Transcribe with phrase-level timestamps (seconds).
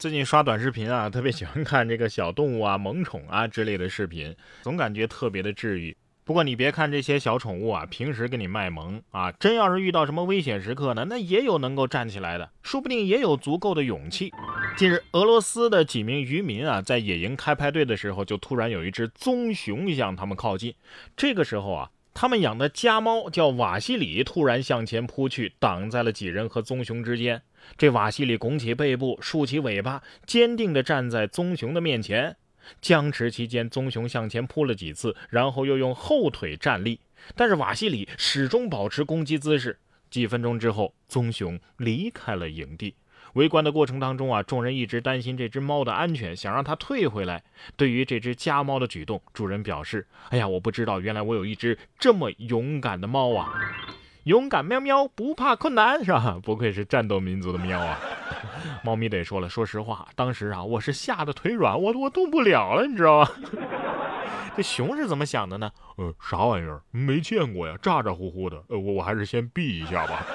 [0.00, 5.94] 最近刷短视频啊，特别喜欢看这个小动物啊、萌宠啊之类的视频，总感觉特别的治愈。
[6.24, 14.32] 不过你别看这些小宠物啊，平时给你卖萌啊，真要是遇到什么危险时刻呢，那也有能够站起来的，说不定也有足够的勇气。
[14.74, 20.74] 近日，俄罗斯的几名渔民啊，在野营开派对的时候，就突然有一只棕熊向他们靠近。
[21.14, 21.90] 这个时候啊。
[22.12, 27.40] 他们养的家猫叫瓦西里，突然向前扑去，挡在了几人和棕熊之间。
[27.76, 32.36] 这瓦西里拱起背部，竖起尾巴，坚定地站在棕熊的面前。
[32.80, 37.00] 僵持期间，棕熊向前扑了几次，然后又用后腿站立，
[37.34, 39.78] 但是瓦西里始终保持攻击姿势。
[40.10, 42.94] 几分钟之后，棕熊离开了营地。
[43.34, 47.42] 围观的过程当中啊，众人一直担心这只猫的安全，想让它退回来。
[47.76, 53.52] 对于这只家猫的举动，主人表示：“哎呀，我不知道，原来我有一只这么勇敢的猫啊！
[54.24, 56.38] 勇敢喵喵，不怕困难，是吧？
[56.44, 57.98] 不愧是战斗民族的喵啊！”
[58.84, 63.28] 猫咪得说了，说实话，当时啊，我是吓得腿软，我我动不了了，你知道吗？
[64.56, 65.70] 这熊是怎么想的呢？
[65.96, 66.82] 呃，啥玩意儿？
[66.90, 68.62] 没见过呀，咋咋呼呼的。
[68.68, 70.26] 呃，我我还是先避一下吧。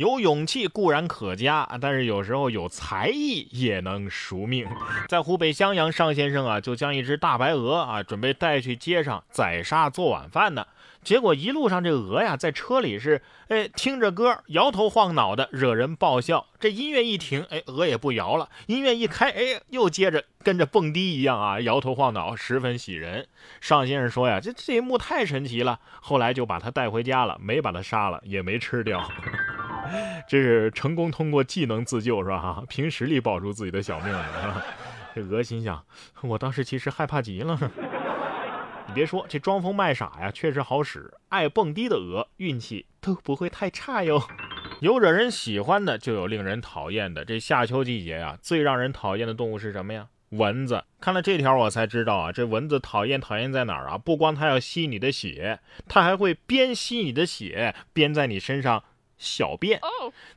[0.00, 4.66] 有勇气固然可嘉，但是有时候有才艺也能赎命。
[5.08, 10.66] 在湖北襄阳，尚先生啊，就将一只大白鹅啊，准备带去街上宰杀做晚饭呢。
[11.02, 16.46] 结果一路上这鹅呀，在车里是哎听着歌，摇头晃脑的，惹人爆笑。
[16.58, 23.28] 这音乐一停，哎，鹅也不摇了；音乐一开，哎，又接着跟着蹦迪一样啊，摇头晃脑，十分喜人。
[23.60, 29.06] 尚先生说呀，这这一幕太神奇了，后来就把它带回家了，没把它杀了，也没吃掉。
[30.28, 32.62] 这是成功通过技能自救是吧？
[32.68, 34.64] 凭实力保住自己的小命了。
[35.14, 35.84] 这鹅心想，
[36.22, 37.58] 我当时其实害怕极了。
[38.86, 41.12] 你别说，这装疯卖傻呀，确实好使。
[41.28, 44.22] 爱蹦迪的鹅，运气都不会太差哟。
[44.80, 47.24] 有惹人喜欢的，就有令人讨厌的。
[47.24, 50.06] 这夏秋季节啊，最让人讨厌的动物是什么呀？
[50.30, 50.84] 蚊子。
[51.00, 53.98] 看了这条，我才知道啊，这蚊子讨厌讨厌在哪儿啊？
[53.98, 58.84] 不光它要吸你的血，它还会边吸你的血，边在你身上。
[59.20, 59.78] 小便，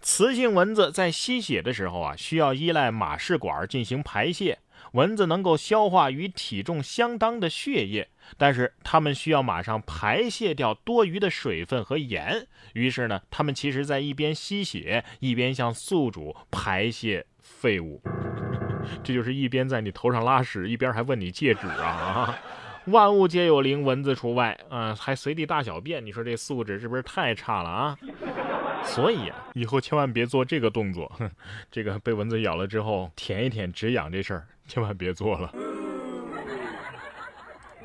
[0.00, 4.58] 雌性蚊子在吸血的时候啊，需要依赖马氏管进行排泄。
[4.94, 12.46] 蚊子能够消化与体重相当的血液，但是它们需要马上排泄掉多余的水分和盐。
[12.74, 18.02] 于是呢，它们其实在一边吸血，一边向宿主排泄废物。
[19.04, 22.36] 这就是一边在你头上拉屎，一边还问你借纸啊！
[22.86, 26.04] 万物皆有灵，蚊子除外啊，还随地大小便。
[26.04, 27.96] 你说这素质是不是太差了啊？
[28.84, 31.10] 所以啊，以后千万别做这个动作。
[31.70, 35.52] 这个被蚊子咬了之后舔一舔止痒这事儿， 千万别做了。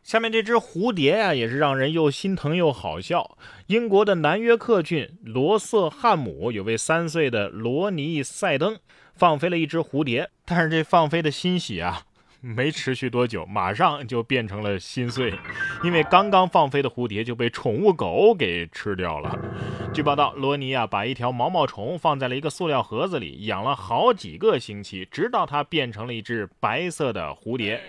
[0.04, 3.38] 下面这只蝴蝶呀，也是让人又心疼又好笑。
[3.68, 8.78] 英国的南约克郡罗瑟汉姆有位三岁的罗尼塞登
[9.14, 12.04] 放飞了一只蝴蝶，但是这放飞的欣喜啊。
[12.40, 15.34] 没持续多久，马上就变成了心碎，
[15.84, 19.38] 因为刚刚放飞的蝴蝶就被宠物狗给吃掉了。
[19.94, 27.82] 据报道，罗尼啊把一条毛毛虫放在了一个塑料盒子里，养了好几个星期，直到它变成了一只白色的蝴蝶。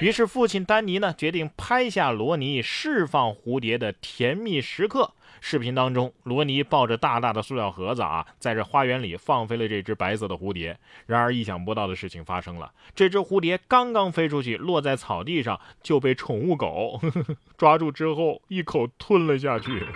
[0.00, 5.12] 于是父亲丹尼呢决定拍下罗尼释放蝴蝶的甜蜜时刻。
[5.38, 10.76] 视频当中，罗尼抱着大大的塑料盒子啊，在这花园里放飞了这只白色的蝴蝶。
[11.06, 17.00] 然而，意想不到的事情发生了，这只蝴蝶刚刚飞出去，落在草地上，就被宠物狗
[17.56, 19.86] 抓住之后一口吞了下去。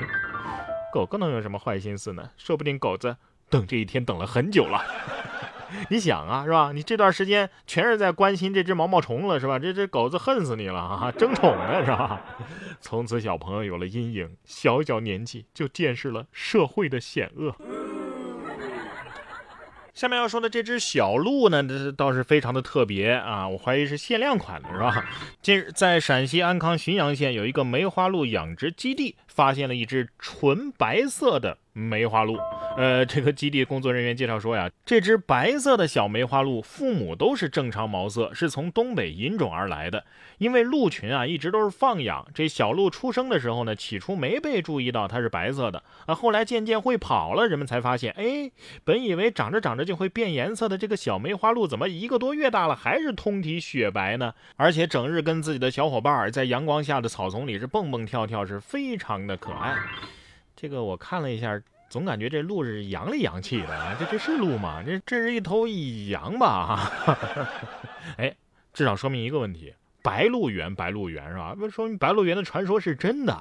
[0.90, 2.30] 狗狗能有什么坏心思呢？
[2.38, 3.18] 说不定狗子
[3.50, 4.82] 等这一天等了很久了。
[5.90, 6.72] 你想啊，是吧？
[6.72, 9.58] 你这段时间全是在关心这只毛毛虫了，是吧？
[9.58, 12.22] 这只狗子恨死你了啊，争宠呢，是吧？
[12.80, 17.54] 从此小朋友有了阴影，小小年纪就见识了社会的险恶。
[20.00, 25.04] 下面要说的这只小鹿呢，这倒是非常的特别啊，我怀疑是限量款的，是吧？
[25.42, 31.58] 近日在陕西安康旬阳县有一个梅花鹿养殖基地，发现了一只纯白色的。
[31.72, 32.36] 梅花鹿，
[32.76, 40.04] 呃，这个基地工作人员介绍说呀，这只白色的小梅花鹿父母都是正常毛色，是从东北引种而来的。
[40.38, 48.50] 因为鹿群啊一直都是放养，这小鹿出生的时候呢，起初没被注意到它是白色的啊，后来渐渐会跑了，人们才发现，哎，
[48.84, 54.34] 本以为长着长着就会变颜色的这个小梅花鹿，怎么一个多月大了还是通体雪白呢？
[54.56, 59.74] 而且整日跟自己的小伙伴在阳光下的草丛里是蹦蹦跳跳，是非常的可爱。
[60.60, 61.58] 这个我看了一下，
[61.88, 63.96] 总感觉这鹿是阳里阳气的啊！
[63.98, 64.82] 这这是鹿吗？
[64.84, 66.92] 这这是一头羊吧？
[68.18, 68.36] 哎，
[68.74, 69.72] 至少说明一个问题：
[70.02, 71.54] 白鹿原，白鹿原是吧？
[71.54, 73.34] 不说明白鹿原的传说是真的。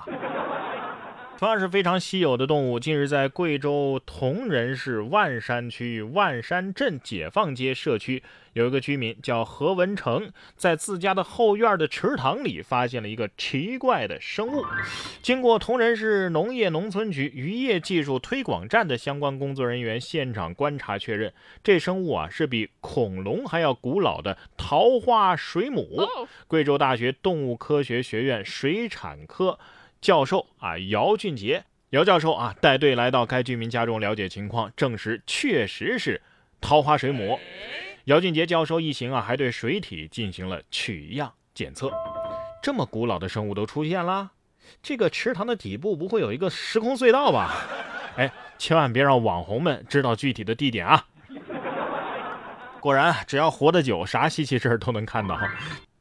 [1.40, 2.78] 同样是非常稀有的动物。
[2.78, 8.22] 近日，在贵州铜仁市万山区万山镇解放街社区，
[8.52, 14.66] 有一个居民叫何文成，在自家的后院的池塘里发现了一个奇怪的生物。
[15.22, 21.32] 经过铜仁市农业农村局渔业技术推广站的相关工作人员现场观察确认，
[21.64, 26.02] 这生物啊是比恐龙还要古老的桃花水母。
[26.50, 29.58] 贵州大学动物科学学院水产科。
[30.02, 36.22] 教授啊，姚俊杰，姚教授啊，带队来到该居民家中了解情况，证实确实是
[36.62, 37.40] 桃花水母。
[38.06, 41.92] 姚俊杰教授一行啊，还对水体进行了取样检测。
[42.62, 44.32] 这么古老的生物都出现了，
[44.82, 47.54] 这个池塘的底部不会有一个时空隧道吧？
[48.16, 51.06] 哎，千万别让网红们知道具体的地点啊！
[52.80, 55.38] 果然，只要活得久，啥稀奇事儿都能看到。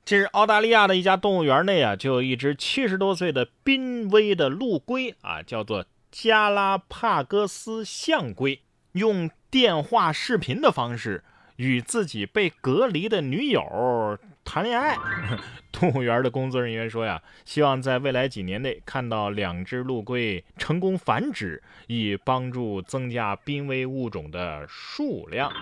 [0.08, 8.62] 近日，澳大利亚的一家动物园内啊，就有一只七十多岁的濒危的陆龟啊，叫做加拉帕戈斯象龟，
[8.92, 11.22] 用电话视频的方式
[11.56, 14.96] 与自己被隔离的女友谈恋爱。
[15.70, 25.52] 动物园的工作人员说呀，希望在未来几年内看到两只陆龟成功繁殖，以帮助增加濒危物种的数量。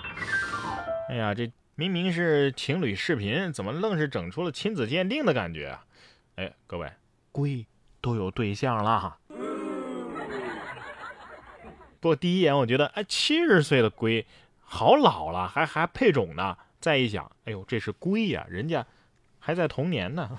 [1.10, 1.50] 哎呀，这。
[1.78, 5.84] 明明是情侣视频，怎么愣是整出了亲子鉴定的感觉啊？
[6.36, 6.90] 哎，各位，
[7.32, 7.66] 龟
[8.00, 9.18] 都有对象了。
[12.00, 14.24] 不过第一眼我觉得，哎，七十岁的龟
[14.58, 16.56] 好老了，还还配种呢。
[16.80, 18.86] 再一想，哎呦，这是龟呀，人家
[19.38, 20.30] 还在童年呢。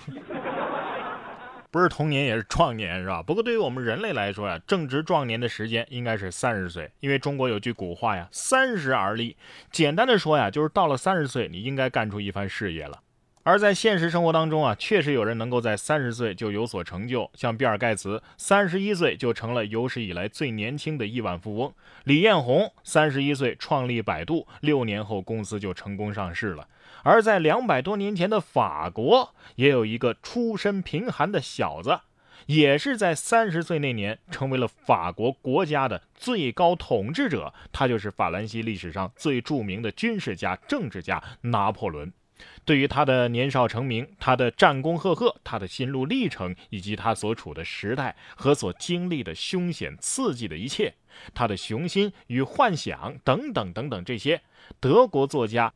[1.69, 3.22] 不是童年也是壮年，是吧？
[3.22, 9.36] 不过对于我们人类来说呀，正值壮年的时间应该是三十岁，因为中国有句古话呀，“三十而立”。
[9.72, 13.02] 简单的说呀，就是到了三十岁，你应该干出一番事业了。
[13.44, 21.72] 而在现实生活当中啊，确实有人能够在三十岁就有所成就，像比尔盖茨，三十一岁就成了有史以来最年轻的亿万富翁；
[22.04, 26.68] 李彦宏三十一岁创立百度，六年后公司就成功上市了。
[27.03, 31.99] 而在两百多年前的法国，也有一个出身贫寒的小子，
[32.47, 37.53] 也是在三十岁那年成为了法国国家的最高统治者。
[37.71, 42.11] 他就是法兰西历史上最著名的军事家、政治家拿破仑。
[42.65, 50.94] 对于他的年少成名、他的战功赫赫、他的心路历程，以及他所处的时代和所经历的凶险刺激的一切，
[51.33, 54.41] 他的雄心与幻想等等等等，这些
[54.79, 55.73] 德国作家。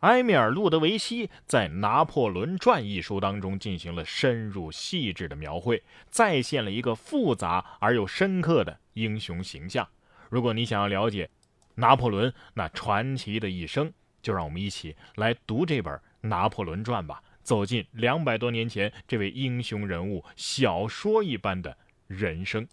[0.00, 9.88] 埃米尔·路德维希在《拿破仑传》一书当中进行了深入细致的描绘，再现了一个复杂而又深刻的英雄形象。
[10.30, 11.28] 如果你想要了解
[11.74, 13.92] 拿破仑那传奇的一生，
[14.22, 22.68] 就让我们一起来读这本《拿破仑传》吧，走进两百多年前这位英雄人物小说一般的人生。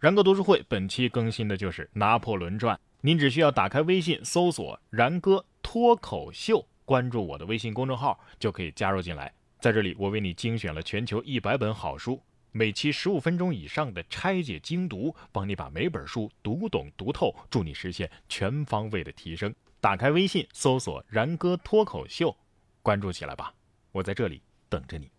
[0.00, 5.44] 然哥读书会本期更新的就是《拿破仑传》，您只需要打开微信搜索“然哥”。
[5.74, 9.34] 脱口秀，关注我的微信公众号就可以加入进来。
[9.58, 12.22] 在这里，我为你精选了全球一百本好书，
[12.52, 19.52] 每期十五分钟以上的拆解精读，帮你把每本书读懂读透，助你实现全方位的提升。
[19.80, 22.36] 打开微信，搜索“然哥脱口秀”，
[22.80, 23.52] 关注起来吧，
[23.90, 25.10] 我在这里等着你。